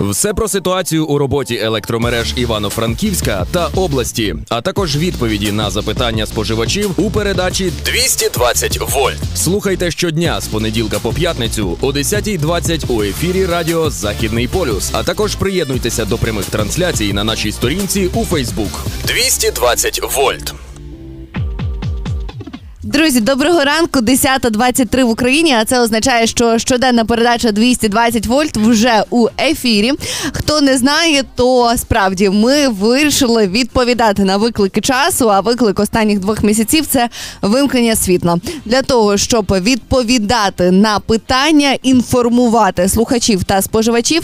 [0.00, 6.90] Все про ситуацію у роботі електромереж Івано-Франківська та області, а також відповіді на запитання споживачів
[6.96, 9.18] у передачі 220 вольт.
[9.34, 14.90] Слухайте щодня з понеділка по п'ятницю о 10.20 у ефірі Радіо Західний полюс.
[14.92, 18.86] А також приєднуйтеся до прямих трансляцій на нашій сторінці у Фейсбук.
[19.06, 20.54] 220 вольт.
[22.92, 25.52] Друзі, доброго ранку, 10.23 в Україні.
[25.52, 29.92] А це означає, що щоденна передача 220 вольт вже у ефірі.
[30.32, 35.30] Хто не знає, то справді ми вирішили відповідати на виклики часу.
[35.30, 37.08] А виклик останніх двох місяців це
[37.42, 44.22] вимкнення світла для того, щоб відповідати на питання, інформувати слухачів та споживачів.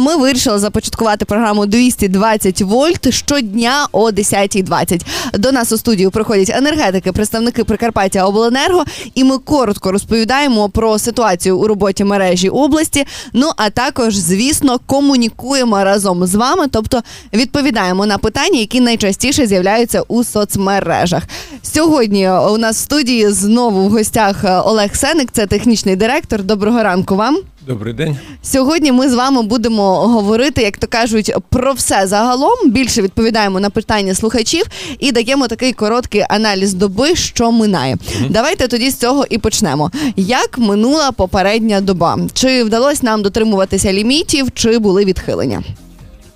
[0.00, 5.00] Ми вирішили започаткувати програму 220 вольт щодня о 10.20.
[5.38, 11.58] До нас у студію приходять енергетики, представники Прикарпаття Обленерго, і ми коротко розповідаємо про ситуацію
[11.58, 13.06] у роботі мережі області.
[13.32, 17.02] Ну а також, звісно, комунікуємо разом з вами, тобто
[17.32, 21.22] відповідаємо на питання, які найчастіше з'являються у соцмережах.
[21.62, 26.42] Сьогодні у нас в студії знову в гостях е, Олег Сеник, це технічний директор.
[26.42, 27.36] Доброго ранку вам.
[27.68, 28.16] Добрий день.
[28.42, 32.70] Сьогодні ми з вами будемо говорити, як то кажуть, про все загалом.
[32.70, 34.64] Більше відповідаємо на питання слухачів
[34.98, 37.96] і даємо такий короткий аналіз доби, що минає.
[38.30, 39.90] Давайте тоді з цього і почнемо.
[40.16, 42.18] Як минула попередня доба?
[42.32, 45.62] Чи вдалося нам дотримуватися лімітів, чи були відхилення?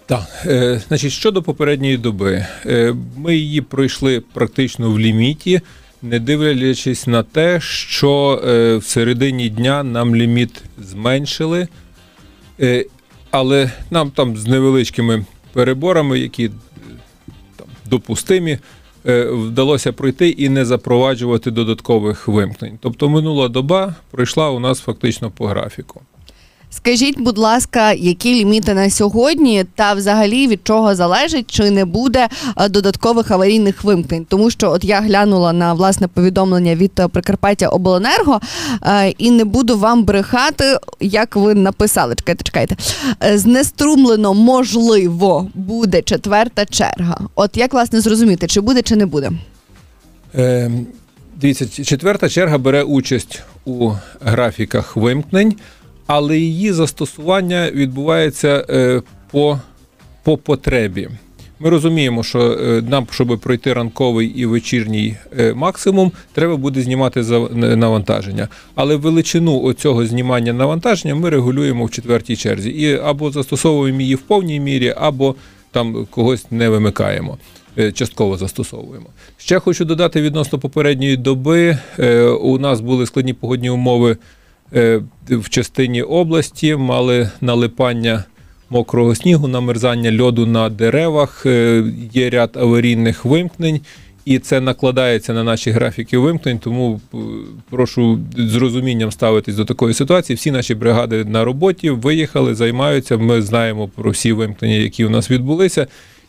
[0.06, 5.60] Так, е, значить, щодо попередньої доби, е, ми її пройшли практично в ліміті,
[6.02, 11.68] не дивлячись на те, що е, в середині дня нам ліміт зменшили,
[12.60, 12.86] е,
[13.30, 16.50] але нам там з невеличкими переборами, які е,
[17.56, 18.58] там, допустимі,
[19.06, 22.78] е, вдалося пройти і не запроваджувати додаткових вимкнень.
[22.80, 26.00] Тобто минула доба пройшла у нас фактично по графіку.
[26.76, 32.28] Скажіть, будь ласка, які ліміти на сьогодні, та взагалі від чого залежить, чи не буде
[32.56, 34.26] е, додаткових аварійних вимкнень?
[34.28, 38.40] Тому що от я глянула на власне повідомлення від е, Прикарпаття Обленерго
[38.82, 42.14] е, і не буду вам брехати, як ви написали.
[42.14, 42.76] Чекайте, чекайте.
[43.34, 47.18] Знеструмлено, можливо, буде четверта черга.
[47.34, 49.30] От як власне зрозуміти, чи буде, чи не буде?
[50.34, 50.70] Е,
[51.40, 53.90] Дивіться, четверта черга бере участь у
[54.20, 55.54] графіках вимкнень,
[56.06, 59.60] але її застосування відбувається е, по,
[60.22, 61.08] по потребі.
[61.60, 67.22] Ми розуміємо, що е, нам, щоб пройти ранковий і вечірній е, максимум, треба буде знімати
[67.52, 68.48] навантаження.
[68.74, 72.70] Але величину оцього знімання навантаження ми регулюємо в четвертій черзі.
[72.70, 75.34] І або застосовуємо її в повній мірі, або
[75.70, 77.38] там когось не вимикаємо.
[77.94, 79.06] Частково застосовуємо.
[79.36, 81.78] Ще хочу додати відносно попередньої доби.
[82.40, 84.16] У нас були складні погодні умови
[85.28, 88.24] в частині області, мали налипання
[88.72, 93.80] мокрого снігу, намерзання льоду на деревах, е, є ряд аварійних вимкнень,
[94.24, 96.58] і це накладається на наші графіки вимкнень.
[96.58, 97.16] Тому е,
[97.70, 100.36] прошу з розумінням ставитись до такої ситуації.
[100.36, 103.16] Всі наші бригади на роботі виїхали, займаються.
[103.16, 105.86] Ми знаємо про всі вимкнення, які у нас відбулися.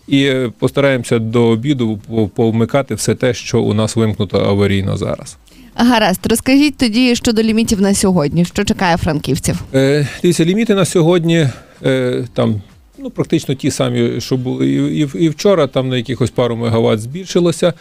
[0.08, 2.00] І е, постараємося до обіду
[2.36, 5.38] повмикати все те, що у нас вимкнуто аварійно зараз.
[5.76, 9.60] Гаразд, розкажіть тоді щодо лімітів на сьогодні, що чекає франківців.
[9.74, 11.48] Е, дивіться, ліміти на сьогодні
[11.86, 12.62] е, там
[12.98, 17.00] ну, практично ті самі, що були і, і, і вчора, там на якихось пару мегаватт
[17.02, 17.74] збільшилося.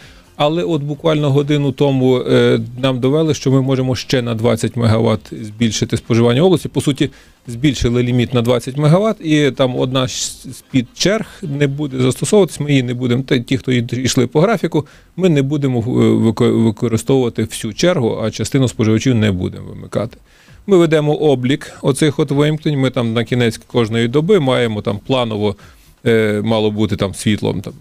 [0.45, 5.33] Але от буквально годину тому е, нам довели, що ми можемо ще на 20 мегаватт
[5.41, 6.69] збільшити споживання області.
[6.69, 7.09] По суті,
[7.47, 12.59] збільшили ліміт на 20 мегаватт, і там одна з під черг не буде застосовуватись.
[12.59, 13.23] Ми її не будемо.
[13.23, 14.85] Ті, хто йшли по графіку,
[15.17, 20.17] ми не будемо е, використовувати всю чергу, а частину споживачів не будемо вимикати.
[20.67, 22.79] Ми ведемо облік оцих от вимкнень.
[22.79, 25.55] Ми там на кінець кожної доби маємо там планово
[26.05, 27.73] е, мало бути там світлом там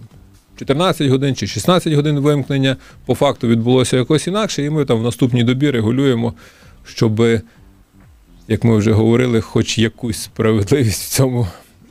[0.62, 2.76] 14 годин чи 16 годин вимкнення.
[3.06, 6.34] По факту відбулося якось інакше, і ми там в наступній добі регулюємо,
[6.84, 7.22] щоб,
[8.48, 11.46] як ми вже говорили, хоч якусь справедливість в цьому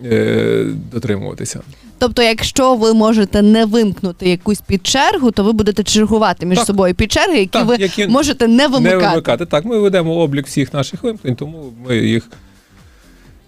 [0.05, 1.61] е, дотримуватися.
[1.97, 6.67] Тобто, якщо ви можете не вимкнути якусь підчергу, то ви будете чергувати між Так.
[6.67, 9.01] собою підчерги, які Так, ви які можете не вимикати.
[9.03, 9.45] Не вимикати.
[9.45, 12.29] Так, ми ведемо облік всіх наших вимкнень, тому ми їх.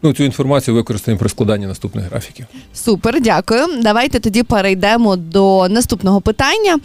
[0.06, 2.46] Ну, цю інформацію використаємо при складанні наступних графіків.
[2.74, 3.66] Супер, дякую.
[3.82, 6.80] Давайте тоді перейдемо до наступного питання.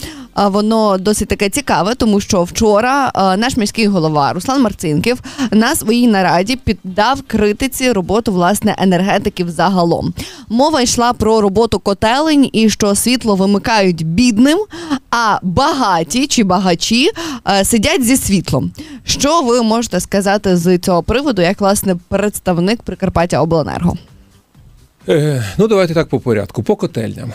[0.46, 5.20] Воно досить таке цікаве, тому що вчора наш міський голова Руслан Марцинків
[5.50, 10.14] на своїй нараді піддав критиці роботу власне енергетиків загалом.
[10.48, 14.58] Мова йшла про роботу котелень і що світло вимикають бідним,
[15.10, 17.10] а багаті чи багачі
[17.62, 18.70] сидять зі світлом.
[19.04, 23.96] Що ви можете сказати з цього приводу, як власне представник Прикарпаття Обленерго?
[25.08, 26.62] Е, ну, давайте так по порядку.
[26.62, 27.32] По котельням.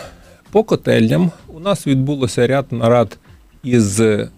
[0.50, 3.18] По котельням у нас відбулося ряд нарад
[3.62, 4.28] із е,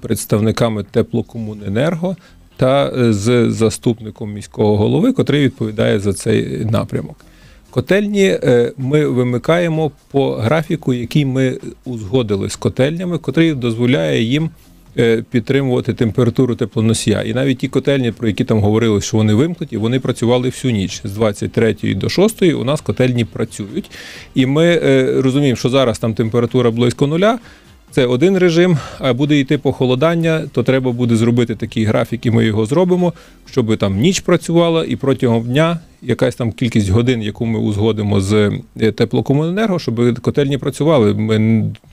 [0.00, 2.16] представниками теплокомуненерго
[2.56, 7.16] та е, з заступником міського голови, котрий відповідає за цей напрямок.
[7.70, 14.50] Котельні е, ми вимикаємо по графіку, який ми узгодили з котельнями, котрий дозволяє їм
[15.30, 17.22] підтримувати температуру теплоносія.
[17.22, 21.00] І навіть ті котельні, про які там говорили, що вони вимкнуті, вони працювали всю ніч
[21.04, 23.90] з 23 до 6 у нас котельні працюють.
[24.34, 27.38] І ми е, розуміємо, що зараз там температура близько нуля.
[27.90, 32.44] Це один режим, а буде йти похолодання, то треба буде зробити такий графік, і ми
[32.44, 33.12] його зробимо,
[33.50, 38.60] щоб там ніч працювала, і протягом дня якась там кількість годин, яку ми узгодимо з
[38.80, 41.14] е, теплокомуненерго, щоб котельні працювали.
[41.14, 41.38] Ми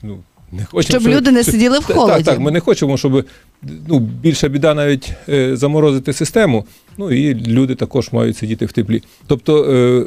[0.04, 0.18] ну,
[0.54, 2.14] не хочемо, Щоб люди не сиділи в холоді.
[2.14, 3.26] Так, так, ми не хочемо, щоб
[3.88, 6.66] ну, більша біда навіть е, заморозити систему.
[6.98, 9.04] Ну і люди також мають сидіти в теплі.
[9.28, 10.06] Тобто е,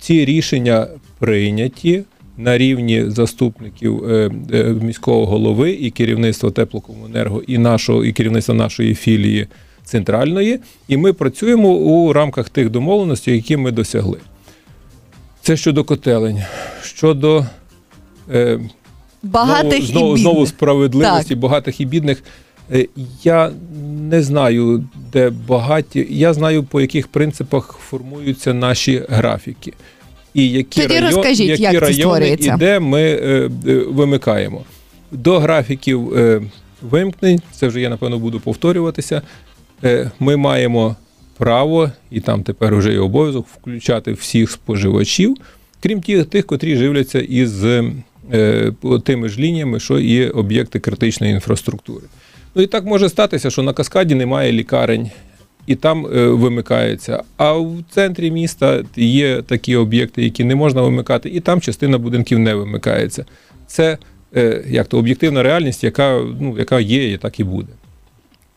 [0.00, 0.86] ці рішення
[1.18, 2.04] прийняті
[2.36, 8.94] на рівні заступників е, е, міського голови і керівництва теплокомуненерго, і нашого, і керівництва нашої
[8.94, 9.46] філії
[9.84, 10.58] центральної.
[10.88, 14.18] І ми працюємо у рамках тих домовленостей, які ми досягли.
[15.42, 16.42] Це щодо котелень.
[16.82, 17.46] Щодо
[18.32, 18.60] е,
[19.22, 20.48] Багатих знову, знову, і знову бідних.
[20.48, 22.22] справедливості, багатих і бідних.
[22.72, 22.86] Е,
[23.24, 23.50] Я
[24.10, 26.06] не знаю, де багаті.
[26.10, 29.72] Я знаю, по яких принципах формуються наші графіки.
[30.34, 32.54] І які, Тоді район, розкажіть, які як це райони створюється.
[32.54, 34.62] і де ми е, е, вимикаємо.
[35.12, 36.42] До графіків е,
[36.82, 39.22] вимкнень, це вже я напевно буду повторюватися.
[39.84, 40.96] Е, ми маємо
[41.36, 45.36] право, і там тепер вже є обов'язок включати всіх споживачів,
[45.82, 47.64] крім тих, тих котрі живляться із
[49.04, 52.06] тими ж лініями, що і об'єкти критичної інфраструктури.
[52.54, 55.10] Ну і так може статися, що на каскаді немає лікарень,
[55.66, 57.22] і там е, вимикається.
[57.36, 62.38] А в центрі міста є такі об'єкти, які не можна вимикати, і там частина будинків
[62.38, 63.24] не вимикається.
[63.66, 63.98] Це
[64.36, 67.72] е, як то об'єктивна реальність, яка, ну, яка є і так і буде.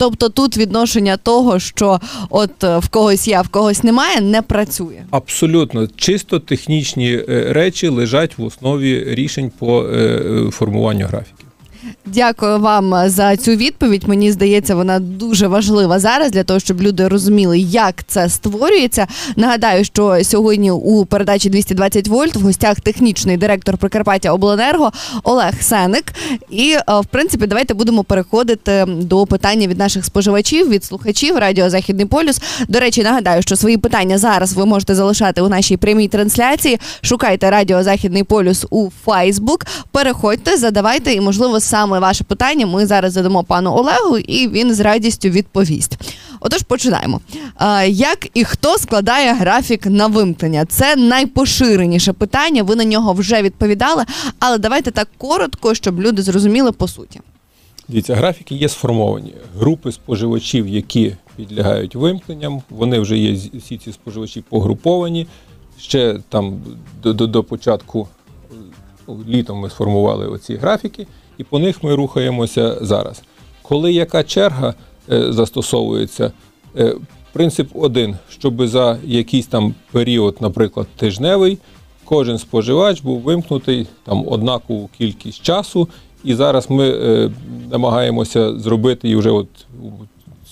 [0.03, 5.03] Тобто тут відношення того, що от е, в когось а в когось немає, не працює.
[5.11, 11.42] Абсолютно чисто технічні е, речі лежать в основі рішень по е, формуванню графіків.
[12.05, 14.07] Дякую вам за цю відповідь.
[14.07, 19.07] Мені здається, вона дуже важлива зараз для того, щоб люди розуміли, як це створюється.
[19.35, 24.91] Нагадаю, що сьогодні у передачі 220 вольт в гостях технічний директор Прикарпаття Обленерго
[25.23, 26.03] Олег Сеник.
[26.49, 31.69] І е, в принципі, давайте будемо переходити до питання від наших споживачів, від слухачів Радіо
[31.69, 32.41] Західний полюс.
[32.67, 36.79] До речі, нагадаю, що свої питання зараз ви можете залишати у нашій прямій трансляції.
[37.01, 39.65] Шукайте Радіо Західний полюс у Фейсбук.
[39.91, 44.79] Переходьте, задавайте, і можливо саме ваше питання ми зараз задамо пану Олегу, і він з
[44.79, 45.97] радістю відповість.
[46.39, 47.21] Отож, починаємо.
[47.87, 50.65] Як і хто складає графік на вимкнення?
[50.65, 52.63] Це найпоширеніше питання.
[52.63, 54.03] Ви на нього вже відповідали,
[54.39, 57.19] але давайте так коротко, щоб люди зрозуміли по суті.
[57.87, 59.33] Дивіться, графіки є сформовані.
[59.59, 65.27] Групи споживачів, які підлягають вимкненням, вони вже є всі ці споживачі погруповані.
[65.79, 66.61] Ще там
[67.03, 68.07] до, до, до початку
[69.27, 73.23] літом ми сформували оці графіки, і по них ми рухаємося зараз.
[73.61, 74.73] Коли яка черга
[75.11, 76.31] е, застосовується,
[76.77, 76.95] е,
[77.33, 81.57] принцип один, щоб за якийсь там період, наприклад, тижневий,
[82.05, 85.89] кожен споживач був вимкнутий там однакову кількість часу.
[86.23, 87.31] І зараз ми е,
[87.71, 89.47] намагаємося зробити і вже от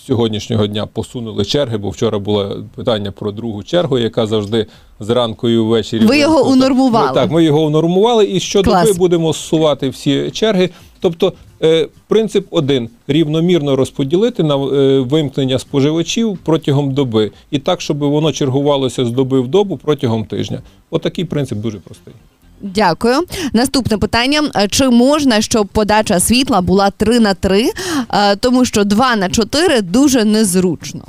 [0.08, 4.65] сьогоднішнього дня посунули черги, бо вчора було питання про другу чергу, яка завжди
[5.00, 6.05] зранку і ввечері.
[6.05, 7.08] Ви його унормували.
[7.08, 10.70] Ми, так, ми його унормували, і щодоби будемо зсувати всі черги.
[11.00, 17.98] Тобто е, принцип один: рівномірно розподілити на е, вимкнення споживачів протягом доби, і так, щоб
[17.98, 20.62] воно чергувалося з доби в добу протягом тижня.
[20.89, 22.13] Отакий принцип дуже простий.
[22.62, 23.15] Дякую.
[23.53, 27.72] Наступне питання: Е, чи можна, щоб подача світла була 3 на 3,
[28.13, 31.01] Е, тому що 2 на 4 дуже незручно.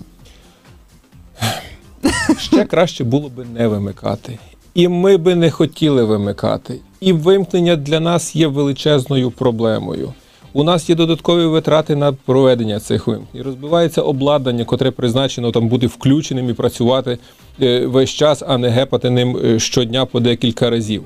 [2.39, 4.39] Ще краще було би не вимикати.
[4.75, 6.81] І ми би не хотіли вимикати.
[7.01, 10.13] І вимкнення для нас є величезною проблемою.
[10.53, 13.43] У нас є додаткові витрати на проведення цих вимкнень.
[13.43, 17.19] Розбивається обладнання, котре призначено там бути включеним і працювати
[17.63, 21.05] е, весь час, а не гепати ним щодня по декілька разів.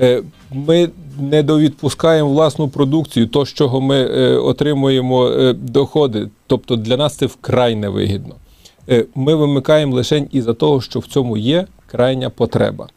[0.00, 0.90] Е, Ми
[1.20, 6.28] не довідпускаємо власну продукцію, то з чого ми е, отримуємо е, доходи.
[6.46, 8.34] Тобто для нас це вкрай невигідно.
[9.14, 12.88] Ми вимикаємо лише із-за того, що в цьому є крайня потреба.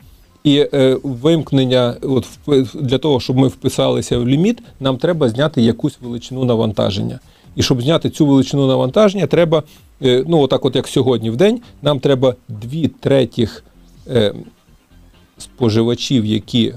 [0.43, 2.27] І е, вимкнення, от
[2.74, 7.20] для того, щоб ми вписалися в ліміт, нам треба зняти якусь величину навантаження.
[7.55, 9.63] І щоб зняти цю величину навантаження, треба,
[10.01, 13.63] е, ну отак, от як сьогодні в день, нам треба дві третіх
[14.08, 14.34] е,
[15.38, 16.74] споживачів, які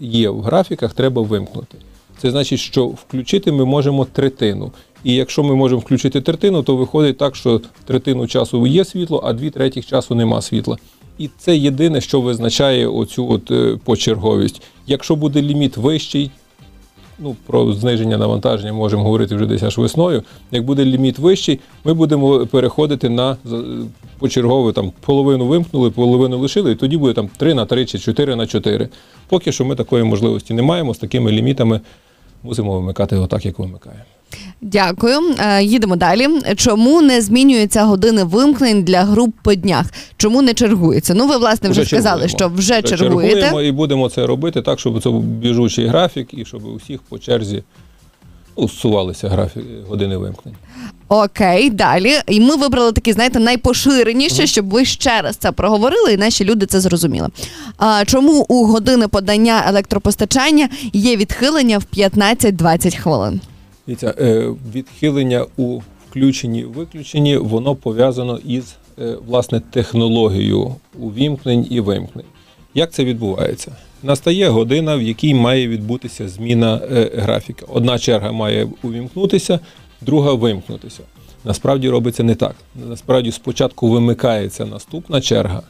[0.00, 1.78] є в графіках, треба вимкнути.
[2.18, 4.72] Це значить, що включити ми можемо третину.
[5.04, 9.32] І якщо ми можемо включити третину, то виходить так, що третину часу є світло, а
[9.32, 10.76] дві третіх часу нема світла.
[11.18, 14.62] І це єдине, що визначає оцю от е, почерговість.
[14.86, 16.30] Якщо буде ліміт вищий,
[17.18, 20.22] ну про зниження навантаження можемо говорити вже десь аж весною.
[20.50, 23.36] Як буде ліміт вищий, ми будемо переходити на
[24.18, 28.36] почергове там половину вимкнули, половину лишили, і тоді буде там 3 на 3 чи 4
[28.36, 28.88] на 4.
[29.28, 30.94] Поки що ми такої можливості не маємо.
[30.94, 31.80] З такими лімітами
[32.42, 34.13] мусимо вимикати отак, як вимикаємо.
[34.60, 35.20] Дякую.
[35.38, 36.28] Е, Їдемо далі.
[36.56, 39.86] Чому не змінюються години вимкнень для груп по днях?
[40.16, 41.14] Чому не чергується?
[41.14, 42.38] Ну, ви власне вже, сказали, чергуємо.
[42.38, 43.40] що вже чергуєте.
[43.40, 47.02] Чергуємо і будемо це робити так, щоб це був біжучий графік і щоб у всіх
[47.02, 47.62] по черзі
[48.58, 50.54] ну, зсувалися графіки години вимкнень.
[51.08, 52.12] Окей, далі.
[52.28, 56.66] І ми вибрали такі, знаєте, найпоширеніше, щоб ви ще раз це проговорили, і наші люди
[56.66, 57.28] це зрозуміли.
[57.78, 63.40] А, чому у години подання електропостачання є відхилення в 15-20 хвилин?
[63.86, 72.24] Дивіться, е, відхилення у включенні виключенні воно пов'язано із е, власне технологією увімкнень і вимкнень.
[72.74, 73.76] Як це відбувається?
[74.02, 77.66] Настає година, в якій має відбутися зміна е, графіка.
[77.68, 79.60] Одна черга має увімкнутися,
[80.00, 81.00] друга вимкнутися.
[81.44, 82.54] Насправді робиться не так.
[82.88, 85.62] Насправді спочатку вимикається наступна черга,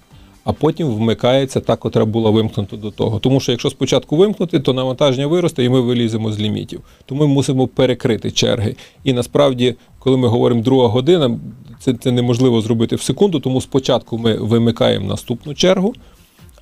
[0.44, 3.18] а потім вмикається та, котра була вимкнута до того.
[3.18, 6.80] Тому що якщо спочатку вимкнути, то навантаження виросте і ми виліземо з лімітів.
[7.06, 8.76] Тому ми мусимо перекрити черги.
[9.04, 11.38] І насправді, коли ми говоримо друга година,
[11.80, 15.94] це, це неможливо зробити в секунду, тому спочатку ми вимикаємо наступну чергу,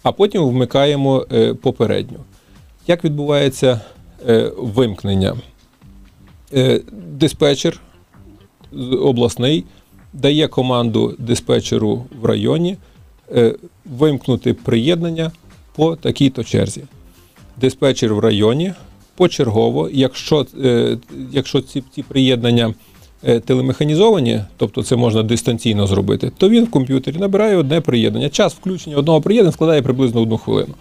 [0.03, 2.19] а потім вмикаємо е, попередню.
[2.87, 3.81] Як відбувається
[4.29, 5.37] е, вимкнення?
[6.55, 7.81] Е, диспетчер
[9.01, 9.65] обласний
[10.13, 12.77] дає команду диспетчеру в районі
[13.85, 15.31] вимкнути приєднання
[15.77, 16.83] по такій-то черзі.
[17.61, 18.73] Диспетчер в районі
[19.17, 20.99] почергово, якщо, е,
[21.33, 22.75] якщо ці, ці приєднання
[23.25, 28.29] е, телемеханізовані, тобто це можна дистанційно зробити, то він в комп'ютері набирає одне приєднання.
[28.29, 30.75] Час включення одного приєднання складає приблизно одну хвилину.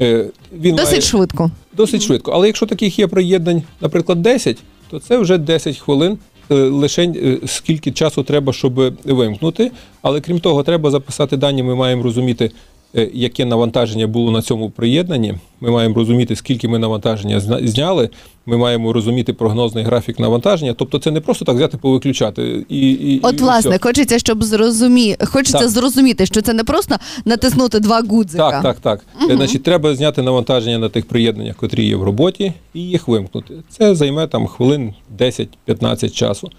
[0.00, 1.00] Е, Він Досить має...
[1.00, 1.50] швидко.
[1.76, 2.30] Досить швидко.
[2.30, 4.58] Але якщо таких є приєднань, наприклад, 10,
[4.90, 6.18] то це вже 10 хвилин.
[6.52, 9.70] Е, Лишень е, скільки часу треба, щоб вимкнути.
[10.02, 11.62] Але крім того, треба записати дані.
[11.62, 12.50] Ми маємо розуміти,
[12.94, 15.34] яке навантаження було на цьому приєднанні.
[15.60, 18.10] Ми маємо розуміти, скільки ми навантаження зняли.
[18.46, 20.74] Ми маємо розуміти прогнозний графік навантаження.
[20.74, 22.64] Тобто, це не просто так взяти повиключати.
[22.68, 23.78] І, і, От, і власне, все.
[23.78, 25.16] хочеться, щоб зрозумі...
[25.24, 25.68] хочеться Так.
[25.68, 28.50] зрозуміти, що це не просто натиснути два гудзика.
[28.50, 29.30] Так, так, так.
[29.30, 33.54] Е, Значить, треба зняти навантаження на тих приєднаннях, котрі є в роботі, і їх вимкнути.
[33.68, 36.50] Це займе там хвилин 10-15 часу.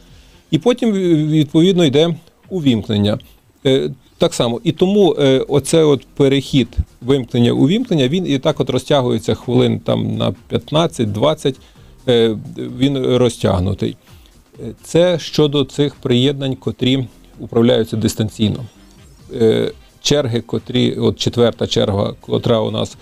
[0.51, 2.15] І потім відповідно йде
[2.49, 3.19] увімкнення.
[4.23, 4.61] Так само.
[4.63, 6.67] І тому е, оце от перехід
[7.01, 11.55] вимкнення увімкнення, він і так от розтягується хвилин там на 15-20,
[12.07, 13.97] е, він розтягнутий.
[14.59, 17.07] Е, Це щодо цих приєднань, котрі
[17.39, 18.65] управляються дистанційно
[19.33, 22.97] е, черги, котрі, от четверта черга, котра у нас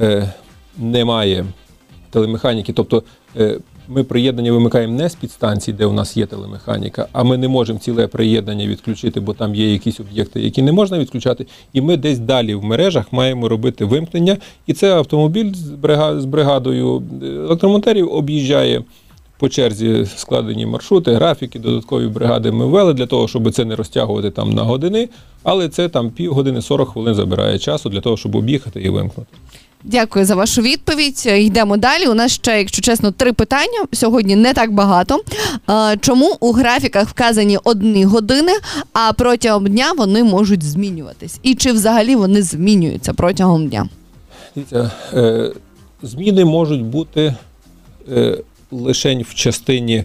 [0.00, 0.32] е,
[0.78, 1.46] не має
[2.10, 3.02] телемеханіки, тобто
[3.36, 3.58] е,
[3.88, 7.78] ми приєднання вимикаємо не з підстанцій, де у нас є телемеханіка, а ми не можемо
[7.78, 11.46] ціле приєднання відключити, бо там є якісь об'єкти, які не можна відключати.
[11.72, 14.36] І ми десь далі в мережах маємо робити вимкнення.
[14.66, 18.82] І це автомобіль з, брига- з бригадою е, електромонтерів об'їжджає
[19.38, 24.30] по черзі складені маршрути, графіки, додаткові бригади ми ввели для того, щоб це не розтягувати
[24.30, 25.08] там на години,
[25.42, 29.30] але це там півгодини 40 хвилин забирає часу для того, щоб об'їхати і вимкнути.
[29.84, 31.26] Дякую за вашу відповідь.
[31.26, 32.06] Йдемо далі.
[32.06, 33.86] У нас ще, якщо чесно, три питання.
[33.92, 35.20] Сьогодні не так багато.
[35.70, 38.52] Е, Чому у графіках вказані одні години,
[38.92, 41.38] а протягом дня вони можуть змінюватись?
[41.42, 43.88] І чи взагалі вони змінюються протягом дня?
[44.54, 45.52] Дивіться, е,
[46.02, 47.34] зміни можуть бути
[48.12, 48.38] е,
[48.70, 50.04] лише в частині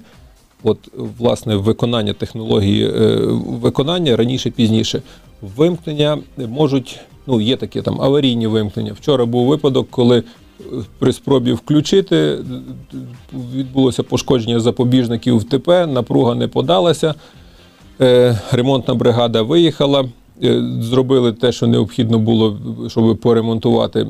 [0.64, 0.78] от,
[1.20, 3.16] власне, виконання технології е,
[3.48, 5.02] виконання раніше, пізніше.
[5.42, 8.94] Вимкнення можуть, ну, є такі там аварійні вимкнення.
[8.94, 10.24] Вчора був випадок, коли е,
[11.00, 12.38] при спробі включити е,
[13.56, 17.14] відбулося пошкодження запобіжників в ТП, напруга не подалася.
[18.02, 20.06] Е, ремонтна бригада виїхала,
[20.80, 22.58] зробили те, що необхідно було,
[22.88, 24.08] щоб поремонтувати,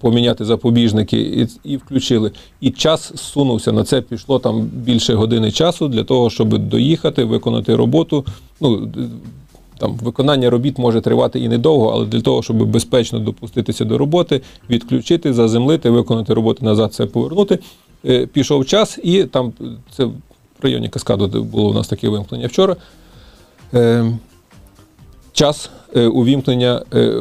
[0.00, 2.30] поміняти запобіжники і, і включили.
[2.60, 3.72] І час зсунувся.
[3.72, 8.24] На це пішло там більше години часу для того, щоб доїхати, виконати роботу.
[8.60, 8.88] Ну,
[9.78, 14.40] там виконання робіт може тривати і недовго, але для того, щоб безпечно допуститися до роботи,
[14.70, 17.58] відключити, заземлити, виконати роботу назад, це повернути.
[18.06, 19.64] е, Пішов час, і там е,
[19.96, 20.12] це в
[20.62, 22.76] районі Каскаду де було у нас таке вимкнення вчора.
[23.74, 24.12] Е,
[25.32, 26.82] час е, увімкнення.
[26.94, 27.12] е,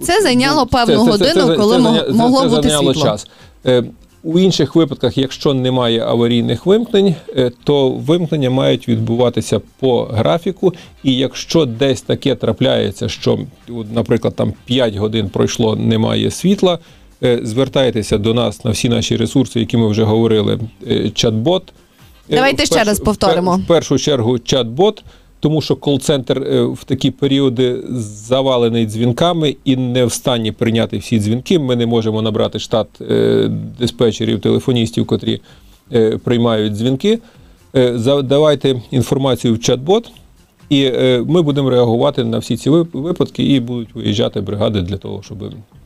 [0.00, 2.94] Це зайняло певну це- це- годину, це- коли це мо- це- могло це бути зайняло
[2.94, 3.10] світло.
[3.10, 3.26] час.
[4.26, 10.74] У інших випадках, якщо немає аварійних вимкнень, е, то вимкнення мають відбуватися по графіку.
[11.02, 13.38] І якщо десь таке трапляється, що,
[13.94, 16.78] наприклад, там 5 годин пройшло, немає світла,
[17.22, 20.58] е, звертайтеся до нас на всі наші ресурси, які ми вже говорили.
[20.86, 21.62] е, Чат-бот.
[22.28, 23.56] Давайте в ще раз повторимо.
[23.56, 25.02] В першу чергу чат-бот,
[25.44, 31.18] тому що кол-центр е, в такі періоди завалений дзвінками і не в стані прийняти всі
[31.20, 31.58] дзвінки.
[31.58, 35.40] Ми не можемо набрати штат е, диспетчерів, телефоністів, котрі
[35.92, 37.18] е, приймають дзвінки.
[37.76, 40.04] Е, за- Давайте інформацію в чат-бот.
[40.70, 40.90] І
[41.26, 45.38] ми будемо реагувати на всі ці випадки, і будуть виїжджати бригади для того, щоб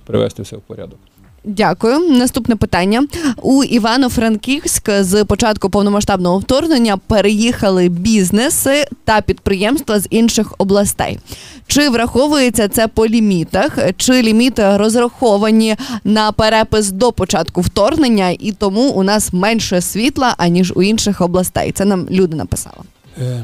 [0.06, 0.98] привести все в порядок.
[1.44, 1.98] Дякую.
[1.98, 3.06] Наступне питання.
[3.42, 11.18] У Івано-Франківськ з початку повномасштабного вторгнення переїхали бізнеси та підприємства з інших областей.
[11.66, 13.78] Чи враховується це по лімітах?
[13.96, 20.72] Чи ліміти розраховані на перепис до початку вторгнення, і тому у нас менше світла аніж
[20.76, 21.72] у інших областей?
[21.72, 22.76] Це нам люди написали.
[23.18, 23.42] Е,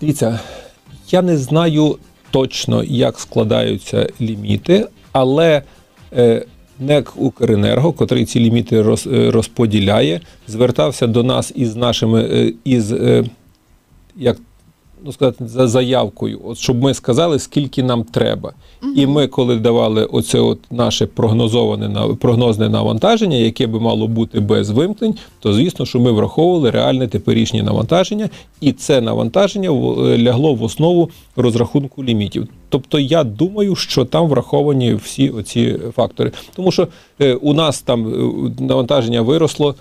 [0.00, 0.40] Дивіться,
[1.10, 1.98] я не знаю
[2.30, 5.62] точно, як складаються ліміти, але
[6.16, 6.44] е,
[6.78, 13.24] НЕК Укренерго, котрий ці ліміти е, розподіляє, звертався до нас із нашими е, із е,
[14.16, 14.36] як
[15.04, 18.52] ну сказати, за заявкою, от щоб ми сказали, скільки нам треба.
[18.96, 24.40] І ми, коли давали оце от наше прогнозоване на- прогнозне навантаження, яке би мало бути
[24.40, 28.28] без вимкнень, то звісно, що ми враховували реальне теперішнє навантаження,
[28.60, 32.48] і це навантаження е, лягло в основу розрахунку лімітів.
[32.68, 36.32] Тобто я думаю, що там враховані всі оці фактори.
[36.56, 36.88] Тому що
[37.20, 39.74] е, у нас там е, навантаження виросло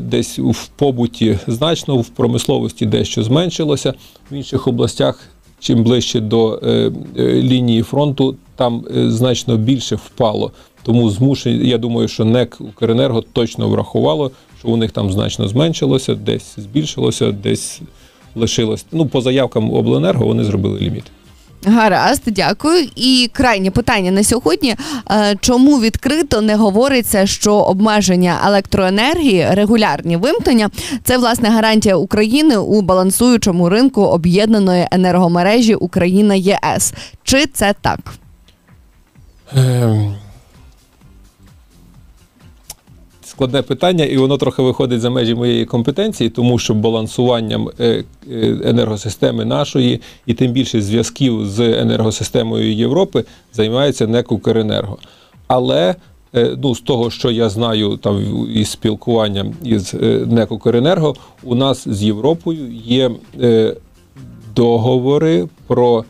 [0.00, 3.94] десь в побуті значно, в промисловості дещо зменшилося.
[4.30, 5.20] В інших областях,
[5.60, 10.52] чим ближче до е, е, лінії фронту, там е, значно більше впало.
[10.82, 16.14] Тому змушені, я думаю, що НЕК Укренерго точно врахувало, що у них там значно зменшилося,
[16.14, 17.80] десь збільшилося, десь
[18.34, 18.86] лишилось.
[18.92, 21.04] Ну, по заявкам обленерго вони зробили ліміт.
[21.64, 22.88] Гаразд, дякую.
[22.96, 24.76] І крайнє питання на сьогодні:
[25.10, 30.70] Е, чому відкрито не говориться, що обмеження електроенергії, регулярні вимкнення
[31.04, 36.92] це власне гарантія України у балансуючому ринку об'єднаної енергомережі Україна ЄС?
[37.22, 37.98] Чи це так?
[39.56, 40.14] Ем,
[43.38, 48.56] Складне питання, і воно трохи виходить за межі моєї компетенції, тому що балансуванням е, е,
[48.64, 54.98] енергосистеми нашої і тим більше зв'язків з енергосистемою Європи займається НЕК «Укренерго».
[55.46, 55.94] Але
[56.34, 59.94] е, ну, з того, що я знаю там із спілкуванням із
[60.26, 63.10] НЕК «Укренерго», у нас з Європою є
[64.54, 66.04] договори про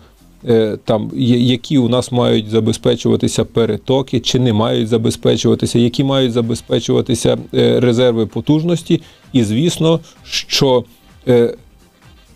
[0.85, 7.81] там, які у нас мають забезпечуватися перетоки, чи не мають забезпечуватися, які мають забезпечуватися е,
[7.81, 9.03] резерви потужності.
[9.33, 10.85] І звісно, що
[11.29, 11.55] е,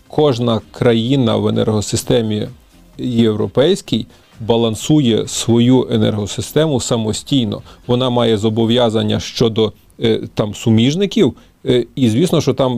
[0.07, 2.47] кожна країна в енергосистемі
[2.97, 4.05] європейській
[4.39, 7.61] балансує свою енергосистему самостійно.
[7.87, 11.33] Вона має зобов'язання щодо е, там суміжників.
[11.65, 12.77] Е, І звісно, що там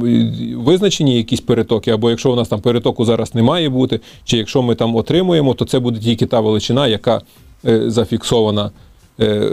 [0.56, 4.62] визначені якісь перетоки, або якщо у нас там перетоку зараз не має бути, чи якщо
[4.62, 7.22] ми там отримуємо, то це буде тільки та величина, яка
[7.66, 8.72] е, зафіксована
[9.20, 9.52] е,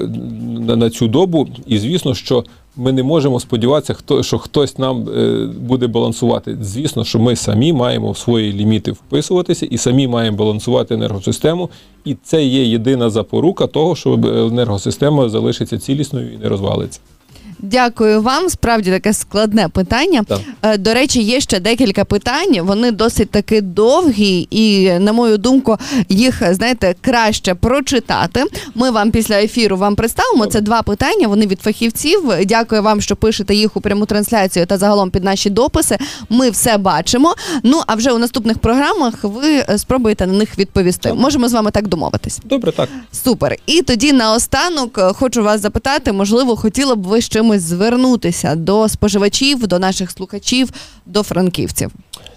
[0.61, 1.49] на, цю добу.
[1.67, 2.45] І звісно, що
[2.77, 5.09] ми не можемо сподіватися, що хтось нам
[5.61, 6.59] буде балансувати.
[6.61, 11.71] Звісно, що ми самі маємо в свої ліміти вписуватися і самі маємо балансувати енергосистему.
[12.05, 14.13] І це є єдина запорука того, що
[14.53, 17.01] енергосистема залишиться цілісною і не розвалиться.
[17.63, 18.49] Дякую вам.
[18.49, 20.23] Справді таке складне питання.
[20.29, 20.41] Так.
[20.63, 22.61] Е, До речі, є ще декілька питань.
[22.61, 25.77] Вони досить таки довгі, і на мою думку,
[26.09, 28.45] їх знаєте краще прочитати.
[28.75, 30.47] Ми вам після ефіру вам представимо.
[30.47, 31.29] Це два питання.
[31.29, 32.33] Вони від фахівців.
[32.47, 35.99] Дякую вам, що пишете їх у пряму трансляцію та загалом під наші дописи.
[36.29, 37.35] Ми все бачимо.
[37.63, 41.09] Ну а вже у наступних програмах ви е, спробуєте на них відповісти.
[41.09, 41.19] Так.
[41.19, 42.41] Можемо з вами так домовитись.
[42.45, 42.89] Добре, так.
[43.25, 43.57] Супер.
[43.67, 48.89] І тоді наостанок е, хочу вас запитати, можливо, хотіли б ви з чимось звернутися до
[48.89, 50.71] споживачів, до наших слухачів,
[51.07, 51.91] до франківців.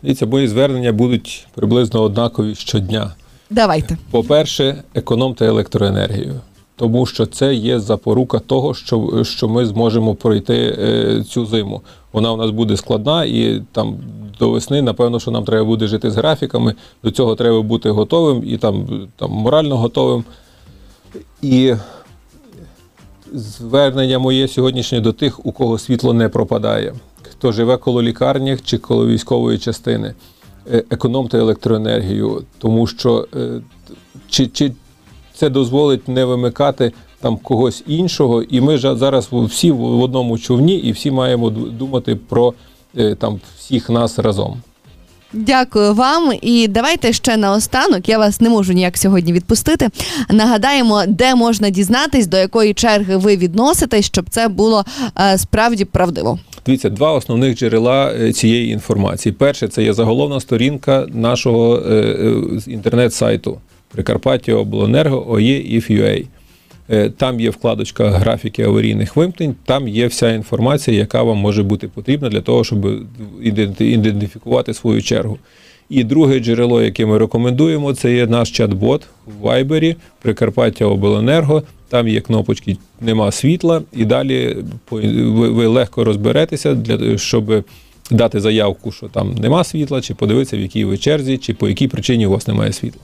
[0.03, 3.11] Дивіться, мої звернення будуть приблизно однакові щодня.
[3.49, 3.97] Давайте.
[4.11, 6.35] По-перше, економте електроенергію,
[6.75, 11.81] тому що це є запорука того, що, що ми зможемо пройти е, цю зиму.
[12.13, 13.97] Вона у нас буде складна, і там
[14.39, 16.75] до весни, напевно, що нам треба буде жити з графіками.
[17.03, 20.23] До цього треба бути готовим і там, там морально готовим.
[21.41, 21.73] І
[23.33, 28.77] звернення моє сьогоднішнє до тих, у кого світло не пропадає, хто живе коло лікарні чи
[28.77, 30.13] коло військової частини.
[30.71, 33.61] Е, Економте електроенергію, тому що е,
[34.29, 34.71] чи, чи
[35.33, 38.43] це дозволить не вимикати там когось іншого.
[38.43, 42.53] І ми ж зараз всі в одному човні, і всі маємо думати про
[42.97, 44.61] е, там всіх нас разом.
[45.35, 46.33] Дякую вам.
[46.41, 48.09] І давайте ще наостанок.
[48.09, 49.89] Я вас не можу ніяк сьогодні відпустити.
[50.29, 54.85] Нагадаємо, де можна дізнатись, до якої черги ви відноситесь, щоб це було
[55.19, 56.39] е, справді правдиво.
[56.65, 59.33] Дивіться, два основних джерела е, цієї інформації.
[59.33, 62.33] Перше, це є заголовна сторінка нашого е, е,
[62.67, 63.57] інтернет-сайту
[63.91, 66.25] Прикарпаття Обленерго ОЄ IFUA.
[66.89, 71.87] Е, Там є вкладочка графіки аварійних вимкнень, там є вся інформація, яка вам може бути
[71.87, 72.87] потрібна для того, щоб
[73.79, 75.37] ідентифікувати свою чергу.
[75.89, 81.63] І друге джерело, яке ми рекомендуємо, це є наш чат-бот в Вайбері Прикарпаття Обленерго.
[81.89, 84.57] Там є кнопочки Нема світла, і далі
[84.91, 87.63] ви легко розберетеся, для, щоб
[88.11, 91.87] дати заявку, що там нема світла, чи подивитися, в якій ви черзі, чи по якій
[91.87, 93.01] причині у вас немає світла.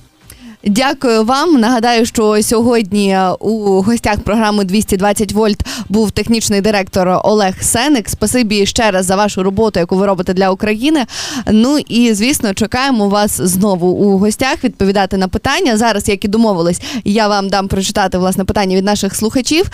[0.64, 1.60] Дякую вам.
[1.60, 8.10] Нагадаю, що сьогодні е, у гостях програми 220 вольт був технічний директор Олег Сеник.
[8.10, 11.06] Спасибі ще раз за вашу роботу, яку ви робите для України.
[11.52, 15.78] Ну і звісно, чекаємо вас знову у гостях відповідати на питання.
[15.78, 19.66] Зараз, як і домовились, я вам дам прочитати власне питання від наших слухачів.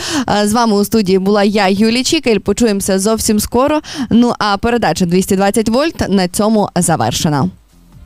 [0.41, 2.39] Е, З вами у студії була я, Юлія Чікель.
[2.39, 3.81] Почуємося зовсім скоро.
[4.09, 7.49] Ну а передача 220 вольт на цьому завершена.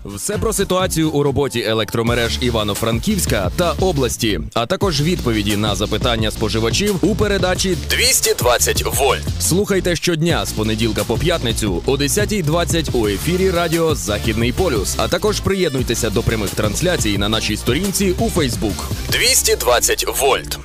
[0.06, 6.96] Все про ситуацію у роботі електромереж Івано-Франківська та області, а також відповіді на запитання споживачів
[7.02, 9.24] у передачі 220 вольт.
[9.40, 14.96] Слухайте щодня з понеділка по п'ятницю о 10.20 у ефірі Радіо Західний полюс.
[14.98, 18.90] А також приєднуйтеся до прямих трансляцій на нашій сторінці у Фейсбук.
[19.12, 20.60] 220 вольт.